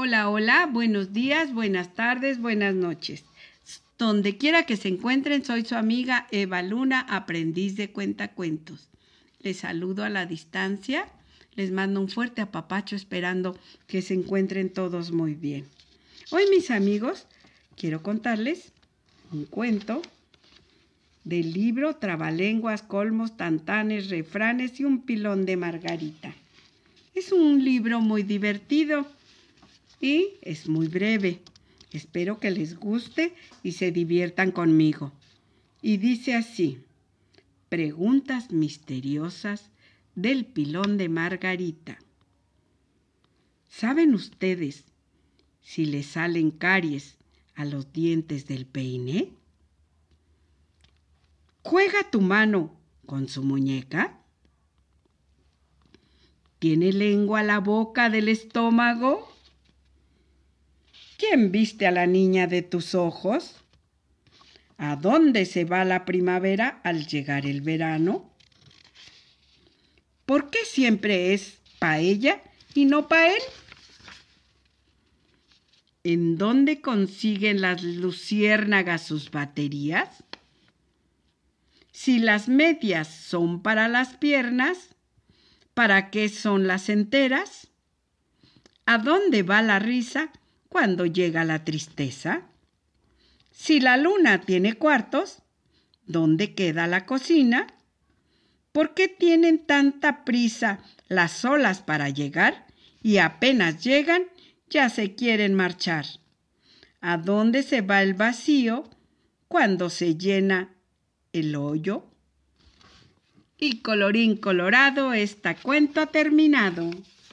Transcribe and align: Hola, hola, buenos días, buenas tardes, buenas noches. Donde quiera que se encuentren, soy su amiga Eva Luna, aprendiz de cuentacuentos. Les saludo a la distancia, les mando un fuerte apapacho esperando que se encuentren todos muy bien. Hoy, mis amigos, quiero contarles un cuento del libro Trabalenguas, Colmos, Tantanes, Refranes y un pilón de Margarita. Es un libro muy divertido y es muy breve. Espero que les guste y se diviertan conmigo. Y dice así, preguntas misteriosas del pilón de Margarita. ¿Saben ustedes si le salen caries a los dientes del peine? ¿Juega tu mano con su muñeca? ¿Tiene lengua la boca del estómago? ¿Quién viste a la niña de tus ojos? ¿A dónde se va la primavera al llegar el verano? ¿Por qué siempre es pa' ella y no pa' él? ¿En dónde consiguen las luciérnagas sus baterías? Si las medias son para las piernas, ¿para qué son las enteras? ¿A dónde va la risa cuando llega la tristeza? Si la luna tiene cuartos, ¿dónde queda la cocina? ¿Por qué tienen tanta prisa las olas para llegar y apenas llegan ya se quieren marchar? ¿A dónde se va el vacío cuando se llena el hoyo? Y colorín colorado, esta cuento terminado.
Hola, 0.00 0.30
hola, 0.30 0.70
buenos 0.72 1.12
días, 1.12 1.52
buenas 1.52 1.92
tardes, 1.92 2.40
buenas 2.40 2.72
noches. 2.72 3.24
Donde 3.98 4.36
quiera 4.36 4.62
que 4.64 4.76
se 4.76 4.86
encuentren, 4.86 5.44
soy 5.44 5.64
su 5.64 5.74
amiga 5.74 6.28
Eva 6.30 6.62
Luna, 6.62 7.00
aprendiz 7.00 7.74
de 7.74 7.90
cuentacuentos. 7.90 8.90
Les 9.40 9.56
saludo 9.56 10.04
a 10.04 10.08
la 10.08 10.24
distancia, 10.24 11.08
les 11.56 11.72
mando 11.72 12.00
un 12.00 12.08
fuerte 12.08 12.40
apapacho 12.40 12.94
esperando 12.94 13.58
que 13.88 14.00
se 14.00 14.14
encuentren 14.14 14.70
todos 14.70 15.10
muy 15.10 15.34
bien. 15.34 15.64
Hoy, 16.30 16.44
mis 16.48 16.70
amigos, 16.70 17.26
quiero 17.76 18.00
contarles 18.00 18.70
un 19.32 19.46
cuento 19.46 20.00
del 21.24 21.52
libro 21.52 21.96
Trabalenguas, 21.96 22.82
Colmos, 22.82 23.36
Tantanes, 23.36 24.10
Refranes 24.10 24.78
y 24.78 24.84
un 24.84 25.02
pilón 25.02 25.44
de 25.44 25.56
Margarita. 25.56 26.36
Es 27.16 27.32
un 27.32 27.64
libro 27.64 28.00
muy 28.00 28.22
divertido 28.22 29.17
y 30.00 30.34
es 30.42 30.68
muy 30.68 30.88
breve. 30.88 31.40
Espero 31.92 32.38
que 32.38 32.50
les 32.50 32.76
guste 32.76 33.34
y 33.62 33.72
se 33.72 33.90
diviertan 33.90 34.52
conmigo. 34.52 35.12
Y 35.80 35.96
dice 35.96 36.34
así, 36.34 36.78
preguntas 37.68 38.50
misteriosas 38.50 39.70
del 40.14 40.44
pilón 40.44 40.96
de 40.96 41.08
Margarita. 41.08 41.98
¿Saben 43.68 44.14
ustedes 44.14 44.84
si 45.62 45.86
le 45.86 46.02
salen 46.02 46.50
caries 46.50 47.16
a 47.54 47.64
los 47.64 47.92
dientes 47.92 48.46
del 48.46 48.66
peine? 48.66 49.32
¿Juega 51.62 52.10
tu 52.10 52.20
mano 52.20 52.74
con 53.06 53.28
su 53.28 53.42
muñeca? 53.42 54.18
¿Tiene 56.58 56.92
lengua 56.92 57.42
la 57.42 57.60
boca 57.60 58.10
del 58.10 58.28
estómago? 58.28 59.37
¿Quién 61.18 61.50
viste 61.50 61.84
a 61.84 61.90
la 61.90 62.06
niña 62.06 62.46
de 62.46 62.62
tus 62.62 62.94
ojos? 62.94 63.56
¿A 64.76 64.94
dónde 64.94 65.46
se 65.46 65.64
va 65.64 65.84
la 65.84 66.04
primavera 66.04 66.80
al 66.84 67.08
llegar 67.08 67.44
el 67.44 67.60
verano? 67.60 68.30
¿Por 70.26 70.48
qué 70.48 70.60
siempre 70.64 71.34
es 71.34 71.58
pa' 71.80 71.98
ella 71.98 72.40
y 72.72 72.84
no 72.84 73.08
pa' 73.08 73.34
él? 73.34 73.42
¿En 76.04 76.38
dónde 76.38 76.80
consiguen 76.80 77.62
las 77.62 77.82
luciérnagas 77.82 79.02
sus 79.02 79.32
baterías? 79.32 80.22
Si 81.90 82.20
las 82.20 82.48
medias 82.48 83.08
son 83.08 83.60
para 83.60 83.88
las 83.88 84.16
piernas, 84.16 84.90
¿para 85.74 86.10
qué 86.10 86.28
son 86.28 86.68
las 86.68 86.88
enteras? 86.88 87.72
¿A 88.86 88.98
dónde 88.98 89.42
va 89.42 89.62
la 89.62 89.80
risa 89.80 90.30
cuando 90.68 91.06
llega 91.06 91.44
la 91.44 91.64
tristeza? 91.64 92.42
Si 93.52 93.80
la 93.80 93.96
luna 93.96 94.42
tiene 94.42 94.74
cuartos, 94.74 95.42
¿dónde 96.06 96.54
queda 96.54 96.86
la 96.86 97.06
cocina? 97.06 97.66
¿Por 98.72 98.94
qué 98.94 99.08
tienen 99.08 99.58
tanta 99.66 100.24
prisa 100.24 100.80
las 101.08 101.44
olas 101.44 101.80
para 101.80 102.10
llegar 102.10 102.66
y 103.02 103.18
apenas 103.18 103.82
llegan 103.82 104.24
ya 104.70 104.88
se 104.90 105.14
quieren 105.14 105.54
marchar? 105.54 106.06
¿A 107.00 107.16
dónde 107.16 107.62
se 107.62 107.80
va 107.80 108.02
el 108.02 108.14
vacío 108.14 108.88
cuando 109.48 109.90
se 109.90 110.16
llena 110.16 110.74
el 111.32 111.56
hoyo? 111.56 112.04
Y 113.56 113.80
colorín 113.80 114.36
colorado, 114.36 115.12
esta 115.12 115.56
cuento 115.56 116.06
terminado. 116.08 116.90